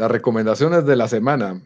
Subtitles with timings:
[0.00, 1.62] las recomendaciones de la semana.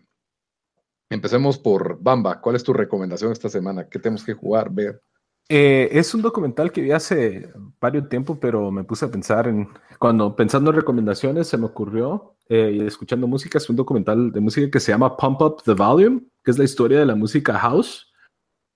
[1.08, 2.40] Empecemos por Bamba.
[2.40, 3.88] ¿Cuál es tu recomendación esta semana?
[3.88, 5.00] ¿Qué tenemos que jugar, ver?
[5.49, 7.49] Eh, es un documental que vi hace
[7.81, 9.68] varios tiempo, pero me puse a pensar en,
[10.00, 14.69] cuando pensando en recomendaciones, se me ocurrió, eh, escuchando música, es un documental de música
[14.69, 18.12] que se llama Pump Up the Volume, que es la historia de la música house.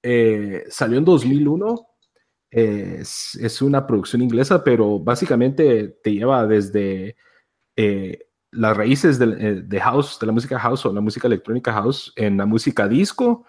[0.05, 1.84] Eh, salió en 2001,
[2.48, 7.16] es, es, una producción inglesa, pero básicamente te lleva desde
[8.51, 12.37] las raíces de, de, house, de la música house o la música electrónica house en
[12.37, 13.45] la música disco,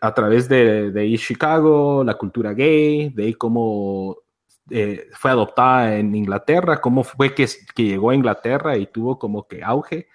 [0.00, 4.18] a través de, de Chicago, la cultura gay, de cómo
[4.70, 9.46] eh, fue adoptada en Inglaterra, cómo fue que, que, llegó a Inglaterra y tuvo como
[9.46, 10.08] que auge,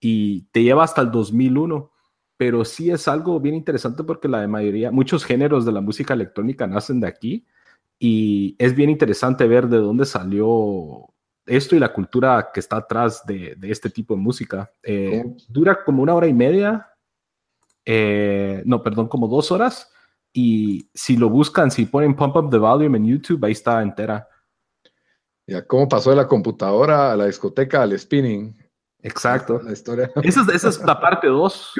[0.00, 1.90] y te lleva hasta el 2001.
[2.36, 6.66] Pero sí es algo bien interesante porque la mayoría, muchos géneros de la música electrónica
[6.66, 7.46] nacen de aquí
[7.98, 11.09] y es bien interesante ver de dónde salió
[11.46, 14.72] esto y la cultura que está atrás de, de este tipo de música.
[14.82, 16.88] Eh, dura como una hora y media,
[17.84, 19.92] eh, no, perdón, como dos horas.
[20.32, 24.28] Y si lo buscan, si ponen Pump Up the Volume en YouTube, ahí está entera.
[25.46, 28.56] Ya, ¿cómo pasó de la computadora a la discoteca al spinning?
[29.02, 29.60] Exacto.
[29.62, 30.10] La historia.
[30.22, 31.72] Esa, esa es la parte 2.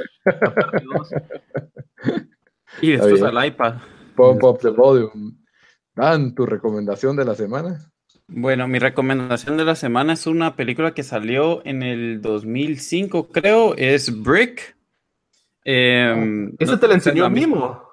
[2.82, 3.74] Y después al iPad.
[4.16, 5.36] Pump Up the Volume.
[5.94, 7.92] Dan, ¿tu recomendación de la semana?
[8.32, 13.74] Bueno, mi recomendación de la semana es una película que salió en el 2005, creo,
[13.76, 14.76] es Brick.
[15.64, 17.90] Eh, ¿Ese te lo enseñó a Mimo?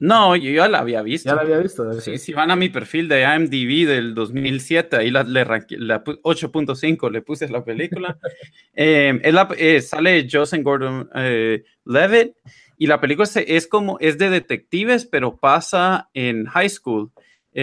[0.00, 1.30] No, yo ya la había visto.
[1.30, 1.92] Ya la había visto.
[2.00, 7.10] Sí, si van a mi perfil de IMDb del 2007, ahí la, le la 8.5
[7.10, 8.18] le puse la película.
[8.74, 9.18] eh,
[9.56, 12.34] eh, sale Joseph Gordon eh, Levitt
[12.76, 17.10] y la película es, es, como, es de detectives, pero pasa en high school.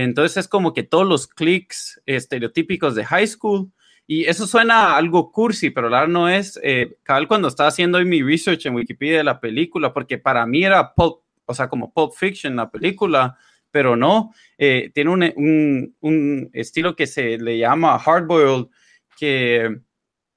[0.03, 3.71] Entonces es como que todos los clics estereotípicos de high school
[4.05, 6.59] y eso suena algo cursi, pero la verdad no es.
[6.64, 6.97] Eh,
[7.30, 11.21] cuando estaba haciendo mi research en Wikipedia de la película, porque para mí era pulp,
[11.45, 13.37] o sea, como pulp fiction la película,
[13.71, 14.33] pero no.
[14.58, 18.67] Eh, tiene un, un, un, estilo que se le llama hardboiled,
[19.17, 19.80] que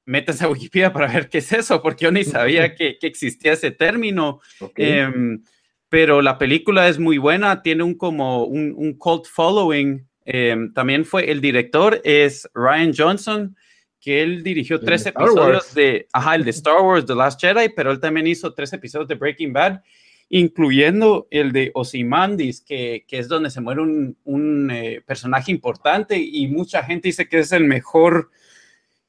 [0.04, 3.54] metes a Wikipedia para ver qué es eso, porque yo ni sabía que, que existía
[3.54, 4.40] ese término.
[4.60, 5.00] Okay.
[5.00, 5.40] Eh,
[5.88, 11.06] pero la película es muy buena, tiene un como un, un cult following eh, también
[11.06, 13.56] fue el director es Ryan Johnson,
[13.98, 17.90] que él dirigió tres episodios de, ajá, el de Star Wars, The Last Jedi, pero
[17.90, 19.80] él también hizo tres episodios de Breaking Bad,
[20.28, 26.18] incluyendo el de Ozymandias, que, que es donde se muere un, un eh, personaje importante
[26.18, 28.30] y mucha gente dice que es el mejor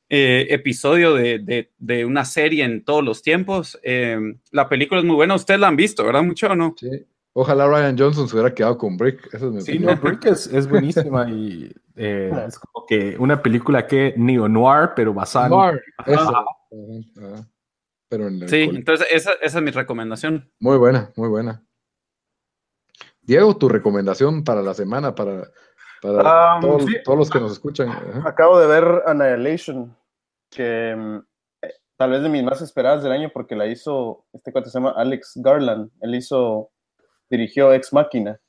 [0.10, 3.80] eh, episodio de, de, de, una serie en todos los tiempos.
[3.84, 4.18] Eh,
[4.52, 6.24] la película es muy buena, ustedes la han visto, ¿verdad?
[6.24, 6.76] Mucho o no?
[6.78, 7.06] Sí.
[7.34, 9.34] Ojalá Ryan Johnson se hubiera quedado con Brick.
[9.34, 9.96] Eso es mi sí, opinión.
[9.96, 15.14] no, Brick es, es buenísima y eh, es como que una película que neo-noir, pero
[15.14, 16.14] basada Noir, en...
[16.14, 16.36] eso.
[16.36, 17.48] Ajá.
[18.10, 20.52] Pero en sí, entonces esa, esa, es mi recomendación.
[20.60, 21.64] Muy buena, muy buena.
[23.22, 25.52] Diego, tu recomendación para la semana, para,
[26.02, 26.96] para um, todos, sí.
[27.06, 27.90] todos, los que nos escuchan.
[27.90, 28.28] Ajá.
[28.28, 29.96] Acabo de ver Annihilation,
[30.50, 31.22] que
[31.62, 34.80] eh, tal vez de mis más esperadas del año porque la hizo, este cuate se
[34.80, 36.72] llama Alex Garland, él hizo
[37.30, 38.40] dirigió Ex Máquina.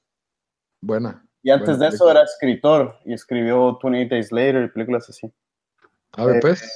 [0.83, 1.25] Buena.
[1.43, 5.31] Y antes buena de eso era escritor y escribió 28 Days Later y películas así.
[6.13, 6.63] A ver, pues.
[6.63, 6.67] Eh,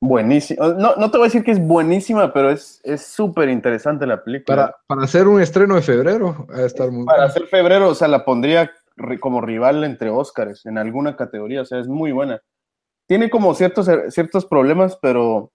[0.00, 0.68] buenísimo.
[0.68, 4.56] No, no, te voy a decir que es buenísima, pero es súper interesante la película.
[4.56, 8.08] Para, para hacer un estreno de febrero, a estar muy Para hacer febrero, o sea,
[8.08, 8.70] la pondría
[9.20, 12.42] como rival entre Óscares en alguna categoría, o sea, es muy buena.
[13.08, 15.50] Tiene como ciertos, ciertos problemas, pero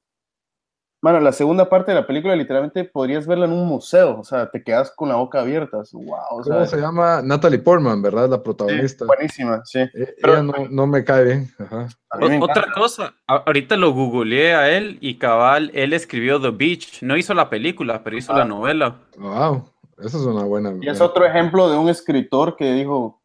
[1.03, 4.49] Mano, la segunda parte de la película literalmente podrías verla en un museo, o sea,
[4.49, 5.81] te quedas con la boca abierta.
[5.91, 7.21] Wow, ¿Cómo se llama?
[7.21, 8.29] Natalie Portman, ¿verdad?
[8.29, 9.03] La protagonista.
[9.03, 9.79] Sí, buenísima, sí.
[9.79, 11.49] Eh, Pero, ella no, no, me cae bien.
[11.59, 11.89] Ajá.
[12.39, 17.03] Otra cosa, ahorita lo googleé a él y cabal, él escribió The Beach.
[17.03, 18.37] No hizo la película, pero hizo ah.
[18.37, 18.95] la novela.
[19.17, 20.73] Wow, eso es una buena.
[20.79, 23.21] Y es otro ejemplo de un escritor que dijo.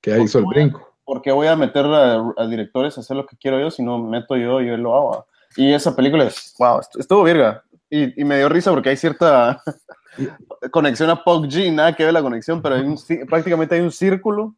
[0.00, 0.87] Que hizo el brinco.
[1.08, 3.82] ¿Por qué voy a meter a, a, directores a hacer lo que quiero yo si
[3.82, 5.26] no meto yo, yo lo hago?
[5.56, 7.64] Y esa película es, wow, estuvo virga.
[7.88, 9.62] Y, y me dio risa porque hay cierta
[10.70, 13.90] conexión a Pog G, nada que ver la conexión, pero hay un, prácticamente hay un
[13.90, 14.54] círculo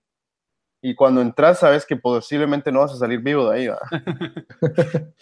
[0.83, 3.69] y cuando entras sabes que posiblemente no vas a salir vivo de ahí.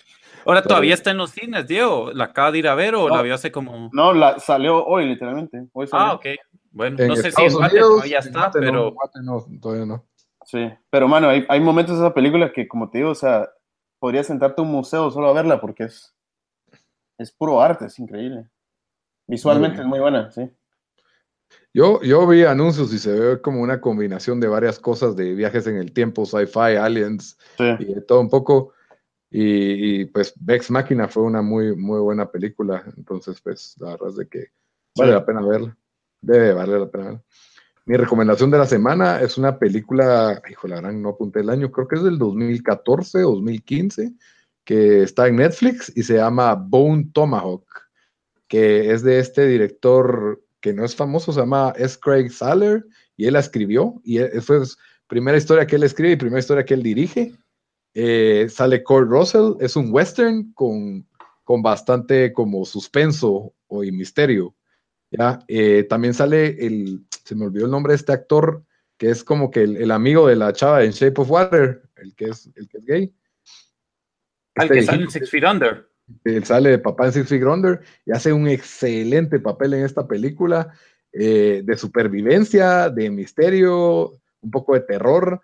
[0.47, 2.11] Ahora todavía está en los cines, Diego.
[2.15, 3.91] ¿La acaba de ir a ver o no, la vio hace como.?
[3.93, 5.67] No, la salió hoy, literalmente.
[5.75, 6.07] Hoy salió.
[6.07, 6.27] Ah, ok.
[6.71, 8.95] Bueno, en no sé Estados si en Guate todavía está, pero.
[9.23, 10.07] No, todavía no.
[10.49, 13.51] Sí, pero mano, hay, hay momentos de esa película que, como te digo, o sea,
[13.99, 16.17] podrías sentarte a un museo solo a verla porque es,
[17.19, 18.49] es puro arte, es increíble.
[19.27, 20.51] Visualmente muy es muy buena, sí.
[21.75, 25.67] Yo, yo vi anuncios y se ve como una combinación de varias cosas de viajes
[25.67, 27.65] en el tiempo, sci-fi, aliens sí.
[27.81, 28.73] y de todo un poco.
[29.31, 32.85] Y, pues Vex Máquina fue una muy, muy buena película.
[32.97, 34.47] Entonces, pues la verdad es de que
[34.97, 35.77] vale la pena verla.
[36.23, 37.23] Debe valer la pena verla.
[37.89, 41.73] Mi recomendación de la semana es una película, hijo, la gran, no apunté el año,
[41.73, 44.13] creo que es del 2014 o 2015,
[44.63, 47.65] que está en Netflix y se llama Bone Tomahawk,
[48.47, 51.99] que es de este director que no es famoso, se llama S.
[51.99, 52.85] Craig Saller,
[53.17, 54.61] y él la escribió, y e, fue
[55.07, 57.33] primera historia que él escribe y primera historia que él dirige.
[57.95, 61.09] Eh, sale Kurt Russell, es un western con,
[61.43, 64.55] con bastante como suspenso o y misterio.
[65.11, 65.41] ¿Ya?
[65.49, 68.65] Eh, también sale el, se me olvidó el nombre de este actor,
[68.97, 72.27] que es como que el, amigo de la chava en Shape of Water, el que
[72.27, 73.15] es, el que es gay.
[74.55, 75.89] el este que sale en Six Feet Under.
[76.25, 80.09] Él sale de papá en Six Feet Under y hace un excelente papel en esta
[80.09, 80.73] película
[81.13, 85.41] eh, de supervivencia, de misterio, un poco de terror.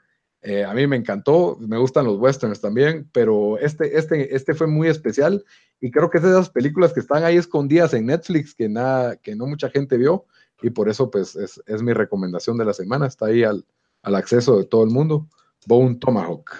[0.47, 4.67] Eh, a mí me encantó, me gustan los westerns también, pero este, este, este fue
[4.67, 5.43] muy especial
[5.81, 9.17] y creo que es de esas películas que están ahí escondidas en Netflix que, nada,
[9.17, 10.27] que no mucha gente vio
[10.61, 13.65] y por eso pues es, es mi recomendación de la semana, está ahí al,
[14.03, 15.27] al, acceso de todo el mundo,
[15.67, 16.51] Bone Tomahawk.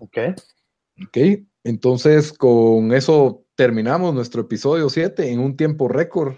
[0.00, 0.18] Ok.
[1.06, 1.18] Ok,
[1.62, 6.34] entonces con eso terminamos nuestro episodio 7 en un tiempo récord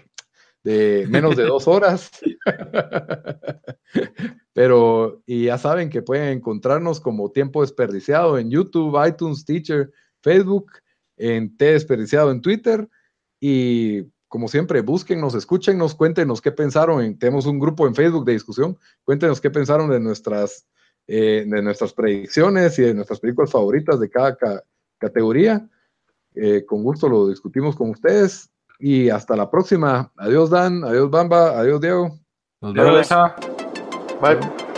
[0.63, 2.11] de menos de dos horas.
[4.53, 9.91] Pero, y ya saben que pueden encontrarnos como Tiempo Desperdiciado en YouTube, iTunes, Teacher,
[10.21, 10.71] Facebook,
[11.17, 12.89] en T Desperdiciado en Twitter.
[13.39, 17.17] Y como siempre, búsquennos, escúchenos, cuéntenos qué pensaron.
[17.17, 18.77] tenemos un grupo en Facebook de discusión.
[19.03, 20.67] Cuéntenos qué pensaron de nuestras,
[21.07, 24.37] eh, de nuestras predicciones y de nuestras películas favoritas de cada
[24.97, 25.67] categoría.
[26.33, 28.49] Eh, con gusto lo discutimos con ustedes.
[28.79, 30.11] Y hasta la próxima.
[30.17, 30.83] Adiós, Dan.
[30.83, 31.59] Adiós, Bamba.
[31.59, 32.17] Adiós, Diego.
[32.61, 33.09] Nos vemos.
[34.21, 34.70] Bye.